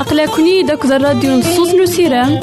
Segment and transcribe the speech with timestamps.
[0.00, 2.40] أقلكني داك الراديو نصوص نسيرام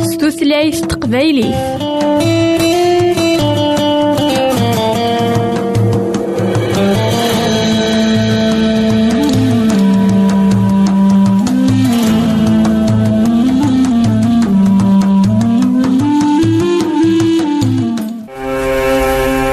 [0.00, 1.76] ستوثلايف تقبايلي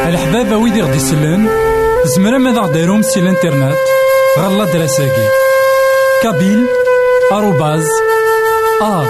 [0.09, 1.62] الحبابة ويدي غدي يسلن
[2.23, 3.77] زمرا ماذا غديرهم سي الانترنت
[4.39, 5.27] غالا دراساكي.
[6.23, 6.65] كابيل
[7.31, 7.87] آروباز
[8.81, 9.05] أ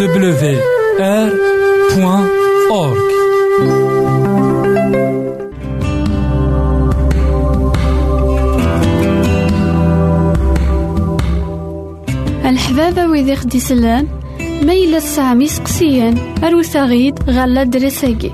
[0.00, 0.60] دبليو
[1.00, 1.30] آر
[1.94, 2.28] بوان
[2.70, 3.02] أورك
[12.44, 14.06] الحبابة ويدي غدي يسلن
[14.62, 18.32] ميلا سامي سقسيان أروساغيد غالا دراساكي.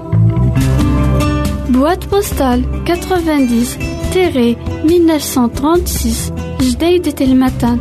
[1.72, 2.62] Boîte postale
[4.12, 7.78] 90-1936 Jdeïd El Matin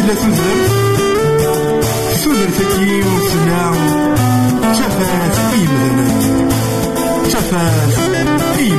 [0.08, 0.72] ثلاثة ذرف
[2.24, 3.74] ثلثتي وسلام
[4.72, 6.50] شفات في مذنب
[7.28, 7.92] شفات
[8.56, 8.72] في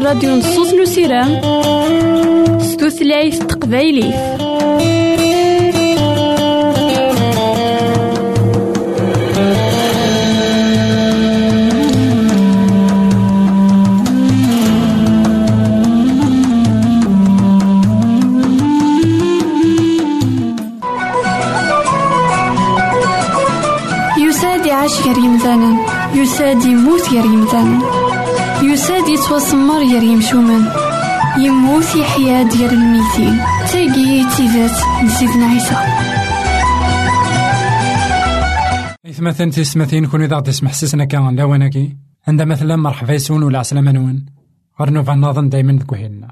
[0.00, 1.40] الراديو نصوص نسيران
[2.60, 4.14] ستوثلايف تقبايليف
[24.18, 25.76] يساد يعيش غير يمثالا
[26.14, 27.99] يساد يموت غير يمثالا
[28.62, 30.64] يساد يتوسمر غير يمشومان
[31.38, 33.38] يموت يحيا ديال الميتين
[33.72, 35.76] تاقي تيزات نسيدنا عيسى.
[39.06, 41.96] إثمثن تسمثين كون إذا تسمح سسنا كان لواناكي
[42.28, 44.26] عند مثلا مرحبا يسون ولا عسلامة نون
[44.80, 46.30] غير نوفا نظن دايما ذكوهيلنا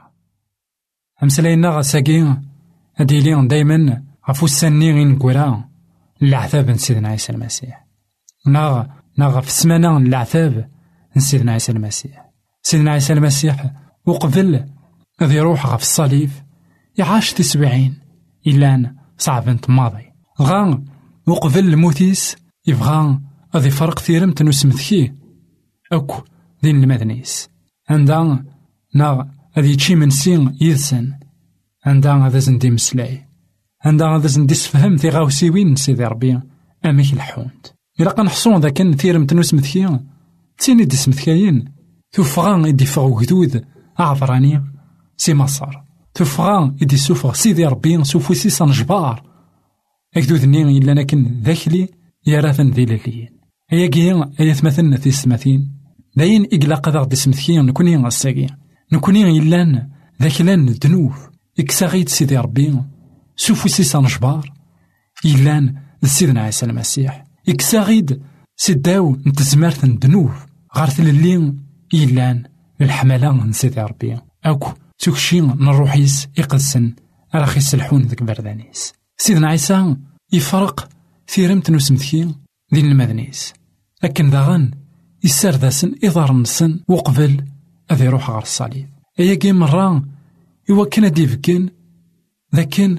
[1.23, 2.37] أمسلاينا غساكي
[3.01, 5.65] أديلي دايما غفو السني غين كورا.
[6.23, 7.87] العذاب نسيدنا عيسى المسيح.
[8.47, 8.85] ناغ
[9.19, 10.69] ناغ في السمانة العذاب
[11.17, 12.31] نسيدنا عيسى المسيح.
[12.63, 13.73] سيدنا عيسى المسيح
[14.07, 14.67] وقبل
[15.23, 16.31] غادي يروح غف الصليب
[16.99, 17.99] يعاش تسبعين
[18.47, 20.13] إلا صعب ماضي.
[20.43, 20.85] غا
[21.27, 23.21] وقبل الموتيس يبغى
[23.55, 25.17] غادي يفرق ثيرمت نسمثكيه
[25.93, 26.23] أكو
[26.63, 27.49] دين المدنيس.
[27.91, 28.45] عندها
[28.95, 31.13] نا غادي يتشي من سين يدسن
[31.87, 33.29] عندها غادا زندي مسلاي
[33.85, 36.41] عندها غادا زندي سفهم ثي غاوسيوين سيدي ربي
[36.87, 37.67] أميك الحونت
[38.01, 38.69] إلا قنحصون ذا
[40.59, 41.65] تيني دي سمثكاين
[42.13, 43.65] توفغان يدي فغ جدود
[44.01, 44.63] أعبراني
[45.17, 45.81] سي مصر.
[46.15, 49.23] توفغان يدي سوفغ سيدي ربي سوفو سي جبار.
[50.17, 51.89] أكدود ني إلا لكن ذاكلي
[52.27, 53.29] يراثن ذي لليين
[53.73, 55.79] أيا كيا أيا ثمثلنا في السماثين
[56.17, 58.47] داين إقلاق ذا غدي سمثكيا نكوني غساكي
[58.93, 59.89] نكوني إلان
[60.23, 61.13] ذاكلان الذنوب
[61.59, 62.83] إكساغيد سيدي ربي.
[63.37, 64.53] سوفو سي جبار.
[65.25, 67.25] إلان سيدنا عيسى المسيح.
[67.49, 68.23] إكساغيد
[68.57, 70.31] سيداو نتزمارت الذنوب
[70.79, 71.55] غارت للي
[71.95, 72.43] إلان
[72.81, 76.95] الحملة من سيدي ربي أكو تكشي نروحيس إقدسن
[77.35, 79.97] راخي يسلحون ذك بردانيس سيدنا عيسى
[80.33, 80.89] يفرق
[81.29, 82.35] ثيرمت نسمثكي
[82.73, 83.53] دين المدنيس
[84.03, 84.71] لكن داغن
[85.25, 87.45] يسار داسن إضار نسن وقبل
[87.93, 88.89] أذي يروح غار الصليب
[89.21, 90.03] أيا كي مرة
[90.71, 91.69] إوا كان ديفكن
[92.53, 92.99] لكن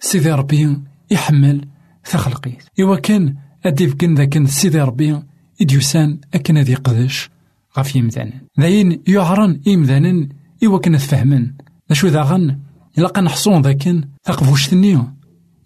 [0.00, 0.78] سيدي ربي
[1.10, 1.68] يحمل
[2.04, 3.36] ثخلقيت إوا كان
[3.66, 5.27] أديفكن ذاكن سيدي ربي
[5.60, 7.30] إديوسان أكن ذي قدش
[7.78, 10.28] غف يمدانن ذاين يعرن إمدانن
[10.64, 11.52] إوا كنا تفهمن
[11.92, 12.58] شو ذاغن
[12.98, 15.02] إلا قنحصون ذاكن تقفوشتني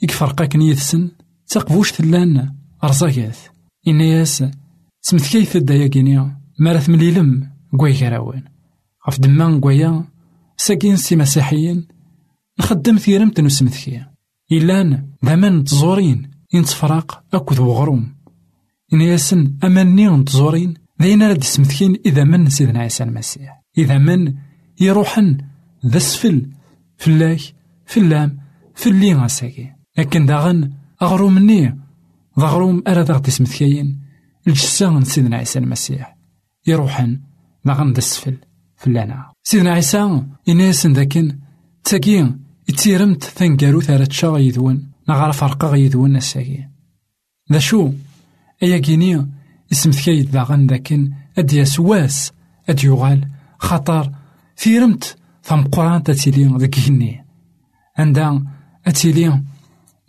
[0.02, 1.10] يكفرقاكن يثسن
[1.46, 3.36] تقفوشت لأن رزاكات
[3.88, 4.44] إنياس
[5.00, 8.44] سمثكيث الداياكينيا مارث مليلم قوي كراوين.
[9.08, 10.04] غف دمان قويا
[10.56, 11.88] ساكين سي مسيحيين.
[12.60, 14.10] نخدم ثيرمت نسمثكيا
[14.52, 16.30] إلان ذمان تزورين.
[16.52, 18.14] ينتفراق أكد وغروم.
[18.92, 23.62] إنياسن أماني نتزورين ذاين راد سمثكين إذا من سيدنا عيسى المسيح.
[23.78, 24.34] إذا من
[24.80, 25.38] يروحن
[25.86, 26.46] ذا السفل
[26.96, 27.40] فلاك
[27.86, 28.38] فلام
[28.74, 29.72] فلي غاساكي.
[29.98, 30.72] لكن داغن
[31.02, 31.78] أغروم مني
[32.38, 34.00] ضغروم أراد غدي سمثكين
[34.48, 36.16] الجسان سيدنا عيسى المسيح.
[36.66, 37.20] يروحن
[37.64, 38.36] داغن ذا السفل
[38.76, 41.38] فلانا سيدنا عيسى إنياسن ذاكن
[41.84, 46.68] تاكين يتيرمت ثنقارو ثارت شاغ يذون نغار فرقا يذون الساكي
[48.62, 49.26] ذا شو أيا كيني
[49.72, 52.32] اسم ثكايد داغن ذاكن أد يسواس
[52.68, 53.28] أد يغال
[53.58, 54.12] خطر
[54.56, 57.24] ثيرمت ثم قران تتيلي ذاك هني
[57.98, 58.42] عندها
[58.86, 59.42] أتيلي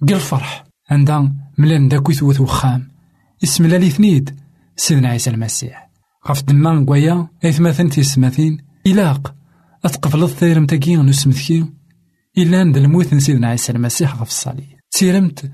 [0.09, 2.87] قل فرح عندها ملان داك وثوث وخام.
[3.43, 4.35] اسم لالي ثنيد
[4.75, 5.89] سيدنا عيسى المسيح.
[6.29, 8.57] غف دمان قويا أيثماثن تيسماثين
[8.87, 9.35] إلاق
[9.85, 11.65] أتقبل الثيرم تاكي نسمثكي
[12.37, 14.79] إلا عند الموت سيدنا عيسى المسيح غف الصليب.
[14.91, 15.51] تيرمت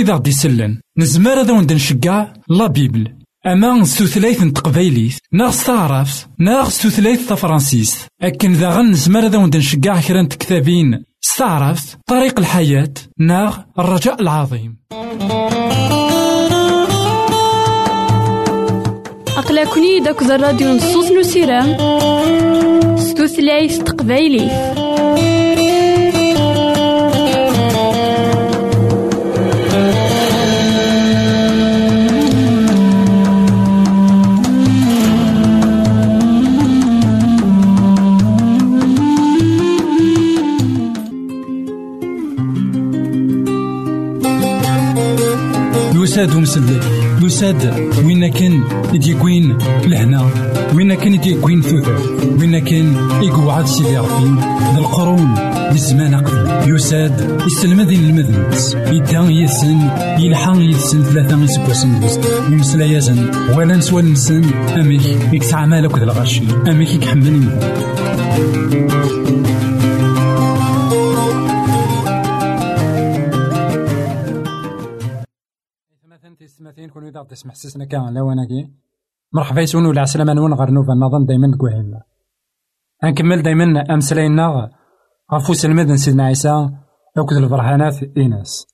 [0.06, 0.80] ذا غدي سلن.
[0.98, 3.12] نزمار هذا وند نشقع لا بيبل.
[3.48, 3.84] أما
[5.52, 7.98] s taɛrabt neɣ s tutlayt tafransist
[8.28, 10.90] akken daɣen nezmer ad awen نشجع kra n tektabin
[11.30, 12.94] s taɛrabt طريق الحياة.
[13.20, 14.78] neɣ الرجاء العظيم.
[19.38, 21.78] أقلكني داك الراديو نصوص نسيرام
[22.98, 24.85] ستوثلايث تقبايليت
[46.16, 46.84] يساد ومسلك
[47.22, 50.30] يساد وين كان يديكوين لهنا؟
[50.76, 51.98] وين كان يديكوين ثوثر
[52.40, 54.42] وين كان يقعد سيدي ربي
[54.74, 55.36] ذا القرون
[55.72, 56.76] للزمان قبل.
[56.76, 59.80] يساد يسلم ذي المذنبس يدان يسن
[60.20, 62.02] يلحق يسن ثلاثة يسكوسن
[62.50, 64.44] يمسلا يزن ولا نسوى نسن.
[64.80, 67.42] أميك يكسع مالك ذا الغشي أميك يكحمل
[76.76, 78.72] تسمثين كون إذا تسمح سسنا كان لا وناكي
[79.34, 82.04] مرحبا يسون ولا عسلامة نون غير نوفا نظن دايما كوهينا
[83.04, 84.70] نكمل دايما أمسلاينا
[85.34, 86.70] غفو سلمد سيدنا عيسى.
[87.18, 88.68] أكد البرهانات إيناس.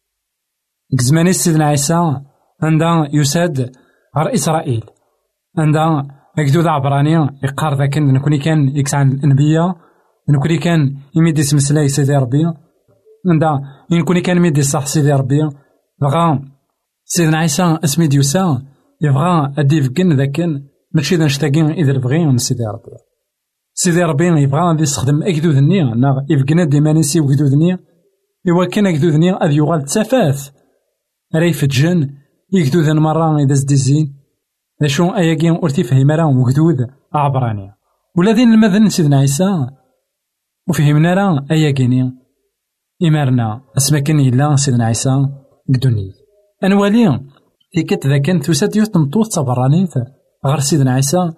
[0.99, 2.21] كزماني سيدنا عيسى.
[2.63, 3.71] عندها يساد
[4.17, 4.85] غير إسرائيل.
[5.57, 6.07] عندها
[6.39, 9.75] أكدود عبراني يقار ذاك نكوني كان يكسع الأنبياء
[10.29, 12.43] نكوني كان يميدي سمسلاي سيدي ربي
[13.29, 13.61] عندها
[13.91, 15.49] نكوني كان يميدي صح سيدي ربي
[16.01, 16.50] بغا
[17.13, 18.61] سيدنا عيسى اسمي ديوسا
[19.01, 22.91] يبغى أدي فكن ذاكن ماشي ذا نشتاقي إذا بغي من سيدي ربي.
[23.73, 27.77] سيدي ربي يبغى غادي يستخدم أكدود ني نا يفكنا ديما نسي وكدود ني
[28.49, 30.49] إوا كان أكدود ني غادي يغال تسافاث
[31.35, 32.09] راه يفجن
[32.53, 34.15] يكدود مرة إذا زديزين
[34.85, 36.77] شو أياكي ور تيفهم راه وكدود
[37.13, 37.71] عبراني
[38.17, 39.67] ولا ذين المذن سيدنا عيسى؟
[40.69, 42.11] وفهمنا راه أياكيني.
[43.03, 45.29] إمارنا اسما كان يلا سيدنا عيسى
[45.73, 46.20] قدوني
[46.63, 47.19] أنوالي
[47.73, 49.93] تيكت ذا كان توساد يوت تمطوط تبرانيت
[50.45, 51.31] غير سيدنا عيسى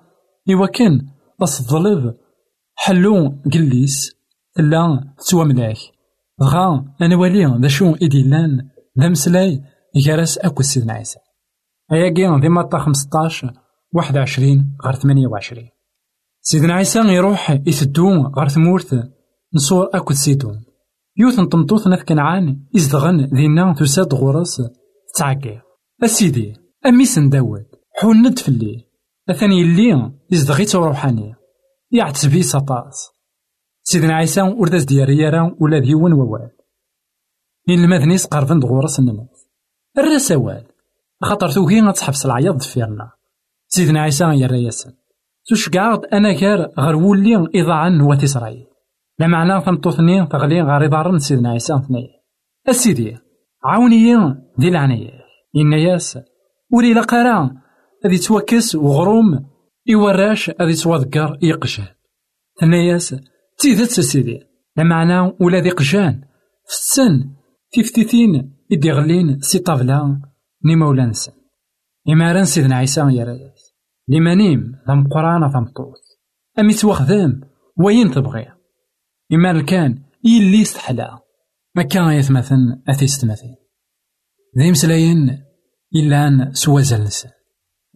[0.50, 1.08] إوا كان
[1.42, 2.16] بس الظلب
[2.76, 4.16] حلو قليس
[4.56, 5.78] تلا تسوى ملاك.
[6.44, 9.62] غا أنا ولي ذا شو إديلان ذا مسلاي
[9.96, 11.20] يجرس أكو سيدنا عيسى.
[11.92, 13.46] أيا كي ذي ماطا خمسطاش
[13.94, 15.70] واحد وعشرين غير ثمانية وعشرين.
[16.42, 19.12] سيدنا عيسى يروح يثدو غير ثمورت
[19.54, 20.66] نصور أكو سيدون
[21.18, 24.62] يوث نطمطوث ناف كنعان يزدغن ذينا تساد غورس
[25.18, 25.62] تعقي
[26.04, 26.54] أسيدي
[26.86, 27.66] أميس نداود
[28.02, 28.90] حوند فلي.
[29.30, 31.36] أثني اللي يزدغيت روحاني
[31.92, 33.10] يعتسبي سطاس.
[33.84, 36.52] سيدنا عيسى ورداز ديالي يرى ولا ديون ووال.
[37.70, 39.48] إن المذنيس قربن دغورس الناس
[39.98, 40.66] الرا سوال
[41.24, 43.12] خاطر توكي غتحبس العياط دفيرنا
[43.68, 44.94] سيدنا عيسى يرى ياسن.
[45.46, 48.66] تشقعد أنا كار غير ولي إضاعا نوات إسرائيل.
[49.20, 52.10] لا معنى ثمطوثني تغلي غير إضارن سيدنا عيسى ثنيا
[52.70, 53.18] أسيدي
[53.66, 55.24] عاوني دي العناية
[55.56, 56.20] إن ياس
[56.72, 57.52] ولي لقرا
[58.06, 59.46] هذي توكس وغروم
[59.94, 61.86] إوراش هذي توذكر يقشان.
[62.62, 63.16] ثنياس
[63.60, 64.54] تيدت سيدي.
[64.78, 66.22] لمعنى ولا ذي قجان
[66.66, 67.30] في السن
[67.74, 70.22] تفتيتين إدي غلين سي طابلا
[70.66, 71.32] ني مولانسن
[72.10, 73.74] إماران سيدنا عيسى يا رياس
[74.08, 76.04] لمانيم ذم قرآن ذم طوث
[76.60, 77.42] أمي توخذام
[77.78, 78.48] وين تبغي؟
[79.34, 81.23] إما كان يلي استحلا ما
[81.82, 83.56] كان يثمثن أثيست مثين
[84.60, 85.44] ذي مسلاين
[85.96, 87.28] إلان سوازلس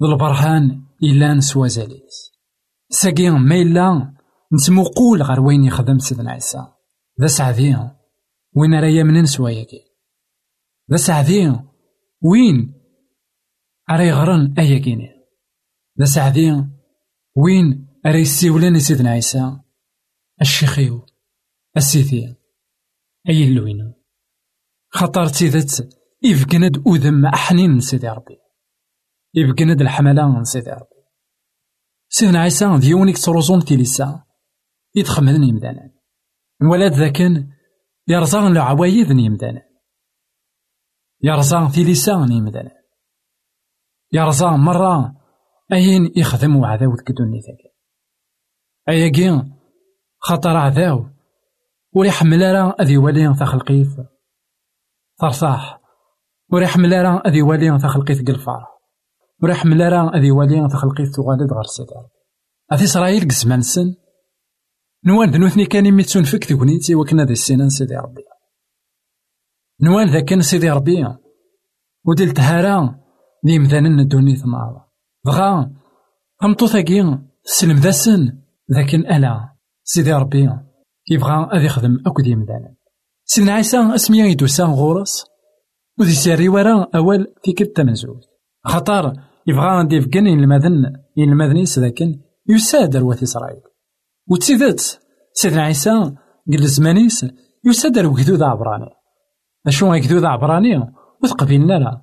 [0.02, 2.38] ذو البرهان إلان سوازاليس
[2.90, 4.14] ساقي ما إلا
[4.54, 6.68] نسمو قول غير وين يخدم سيدنا عيسى.
[7.22, 7.76] ذا سعدي
[8.56, 9.82] وين راه يمنن سواياكي
[10.92, 11.50] ذا سعدي
[12.22, 12.74] وين
[13.90, 15.10] راه يغرن أياكيني
[16.00, 16.52] ذا سعدي
[17.36, 19.60] وين راه يسيولن سيدنا عيسى.
[20.42, 21.06] الشيخيو
[21.78, 22.36] السيثي
[23.30, 23.94] أي اللوين
[24.90, 25.90] خطر تيدت
[26.26, 28.38] إفقند أذم أحنين سيدي ربي
[29.38, 30.98] إفقند الحملة سيدي ربي
[32.10, 34.24] سيدنا عيسى ديونيك تروزون تيليسا
[34.96, 35.92] يتخمدن يمدانا
[36.62, 37.50] الولاد ذاكن
[38.08, 39.62] يرزان العوايد يمدانا
[41.24, 42.72] يرزان تيليسا يمدانا
[44.12, 45.16] يرزان مرة
[45.74, 47.74] أين يخدم وعذاو تكدوني ذاك
[48.90, 49.44] أياكي
[50.20, 51.17] خطر عذاو
[51.96, 53.88] ولي حمل راه أذي ولي تخلقيف
[55.22, 55.82] فرصاح
[56.52, 58.68] ورا حمل راه أذي ولي تخلقيت قلفار.
[59.44, 62.08] ورا حمل راه أذي ولي تخلقيت تغالد غير سيدار
[62.74, 63.96] أذي إسرائيل قزمان سن
[65.06, 68.24] نوال ذنوثني كان فيك تكونيتي وكنا ذي السنان سيدي ربي.
[69.82, 71.08] نوال ذا كان سيدي ربي.
[72.06, 73.00] وديل تهارا
[73.44, 74.88] دي مذانا ندوني ثمار
[75.26, 75.72] بغا
[76.44, 78.42] أمطو ثاقي سلم ذا سن
[78.76, 80.67] ذاكن ألا سيدي ربي.
[81.08, 82.76] كيبغى أذي يخدم أكو دي مذانا
[83.26, 85.26] سيدنا عيسى اسميا يدوسا غورس
[86.00, 88.24] وذي ساري ورا أول تيكت تمنزوز
[88.66, 89.14] خطر
[89.48, 93.62] يبغى ندير فكن المذن المذني سذاكن يسادر وث إسرائيل.
[94.28, 95.00] وتسيدت
[95.34, 96.16] سيدنا عيسى
[96.52, 97.26] قل زمانيس
[97.66, 98.90] يسادر وكدود عبراني.
[99.68, 100.94] أشو كدود عبراني؟
[101.24, 102.02] وثقبيلنا لا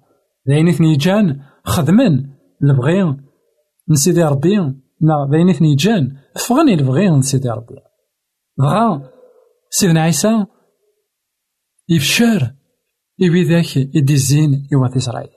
[0.48, 2.30] ذاين اثني جان خدمن
[2.62, 3.04] البغي
[3.88, 4.58] من سيدي ربي.
[5.00, 6.16] نا ذاين اثني جان
[6.48, 7.74] فغني البغي من سيدي ربي.
[8.58, 9.10] بغا
[9.70, 10.46] سيدنا عيسى
[11.88, 12.54] يفشار
[13.22, 15.30] إبي ذاك يدي الزين إوا إسرائيل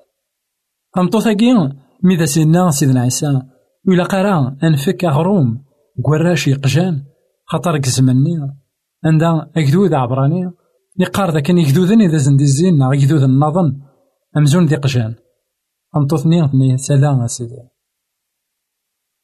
[0.97, 3.41] أمطو ثاقي ميدا سيدنا سيدنا عيسى
[3.87, 5.65] ولا قرا أنفك أغروم
[6.05, 7.05] قراش يقجان
[7.45, 8.57] خاطر كزمني
[9.05, 10.51] عندها أكدود عبراني
[10.99, 13.81] يقار ذاك يكدودن إذا زندي الزين نا يكدود النظن
[14.37, 15.15] أمزون ذي قجان
[15.95, 17.55] أنطوثني ثني سلام أسيدي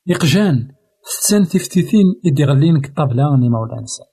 [0.10, 4.04] إقجان ستان تفتيثين إدي غلين كطابلا ني مولانسا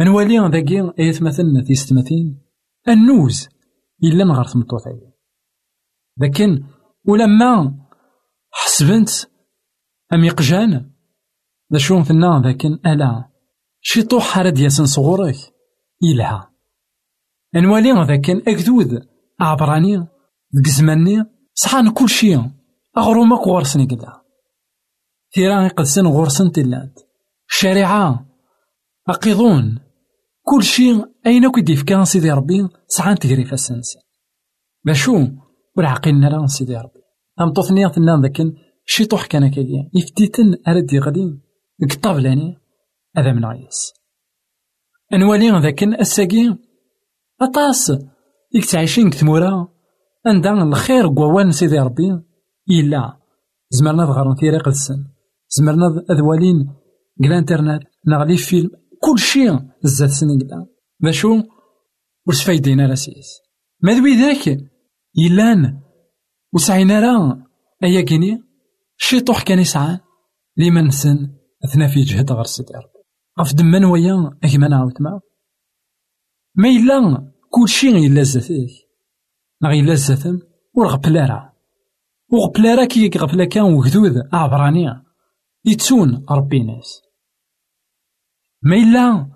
[0.00, 2.42] أنوالي ذاكي أيت مثلنا تيستمثين
[2.88, 3.48] النوز
[4.04, 5.14] إلا نغار تمطوطي
[6.18, 6.64] لكن
[7.08, 7.78] ولما
[8.50, 9.10] حسبنت
[10.12, 10.90] أم يقجان
[11.72, 13.30] ذا شون ثنا ذاكن ألا
[13.80, 15.36] شي طوح حرد ياسن صغورك
[16.02, 16.50] يلها
[17.56, 19.08] أنوالي ذاكن أكدود
[19.40, 19.96] عبراني
[20.56, 22.36] ذك زماني صحان كل شي
[22.96, 23.86] أغرومك غورسني
[25.34, 27.00] كدا تيران يقدسن غورسن تلات
[27.50, 28.26] الشريعة
[29.08, 29.80] أقيضون.
[30.42, 33.98] كل شيء أين كي كان سيدي ربي؟ سعان تجري فاسنسي
[34.84, 35.28] باشو
[35.76, 37.00] والعقلنا لا سيدي ربي.
[37.40, 38.42] أم طفني ثنا ذاك
[38.86, 41.40] شي طوح كان كيدي يفتيتن أرد يغدي
[41.90, 42.56] كطابلاني
[43.16, 43.92] هذا من عيس.
[45.12, 46.58] أنوالي ذاك الساقي
[47.42, 47.92] أطاس.
[48.54, 49.68] يك تعيشين كتمورا.
[50.26, 52.22] عندها الخير قوان سيدي ربي.
[52.70, 53.16] إلا.
[53.70, 55.13] زمرنا ظهر ثيري قدسن
[55.56, 56.74] زمرنا أذوالين
[57.24, 60.66] قلا انترنت نغلي فيلم كل شيء زاد سنين قدا
[61.00, 61.42] باشو؟
[62.26, 63.28] وش فايدين راسيس
[63.82, 64.58] ما ذوي ذاك؟
[65.16, 65.80] يلان
[66.52, 67.46] وسعينا راه
[67.84, 68.42] أيا كيني؟
[68.96, 69.98] شي طوح كان يسعى.
[70.56, 71.16] لي نسن
[71.64, 73.04] أثناء في جهد غير سيدي ربي.
[73.40, 75.20] غف دمان ويا أكما نعاود ما
[76.54, 78.68] ما إلا كل شيء إلا زاتيه
[79.62, 80.38] نغ إلا زاتم
[80.74, 81.52] ورغبلا
[82.32, 85.02] وغبلا كي غفلا كان وجدود عبرانية
[85.64, 87.02] يتسون ربي ناس.
[88.62, 89.30] ما إلا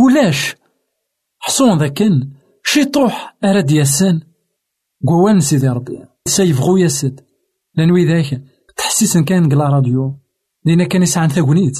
[0.00, 0.56] ولاش
[1.38, 2.30] حصون ذاكن
[2.64, 4.20] شي طوح أراد ياسن
[5.08, 6.06] قوان سيدي ربي.
[6.26, 7.20] سيفغو ياسد.
[7.74, 8.42] لأنوي ذاك
[8.76, 10.18] تحسيس كان قلا راديو.
[10.66, 11.78] لينا كان يسعى ثاقونيت.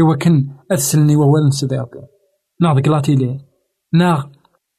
[0.00, 2.06] إوا كان أتسلني ووال سيدي ربي.
[2.60, 3.40] ناغ قلاتي لي.
[3.92, 4.26] ناغ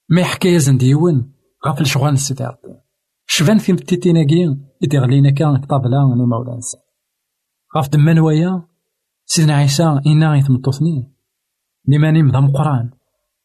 [0.10, 1.34] ما يحكي يزن ديون
[1.68, 2.82] غاف الشغل سيدي ربي.
[3.26, 6.91] شفان في متيتيناكي إدي غلينا كان طابلا ني مولانسا
[7.78, 8.68] غاف دمان ويا؟
[9.26, 11.14] سيدنا عيسى إنا يتمطوثني
[11.88, 12.90] لمن مضى مقران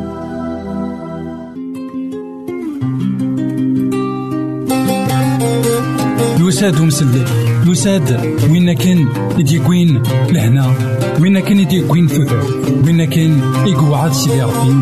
[6.40, 7.24] يساد ومسلي
[7.66, 8.20] يساد
[8.50, 10.74] وين كان يديكوين لهنا؟
[11.20, 12.42] وين كان يديكوين ثوثر
[12.86, 14.72] وين كان يقعد سيدي ربي؟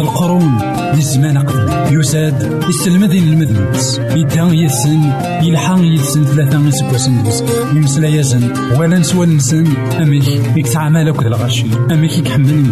[0.00, 0.58] القرون
[0.94, 1.98] للزمان قبل.
[2.00, 9.66] يساد يستلمذين المذنبس يدا يسن يلحق يسن ثلاثة يسكوسن بس يمسلا يزن ولا نسوى نسن.
[10.02, 12.66] أميك يكتعمل أكد الغشي أميك يكحمل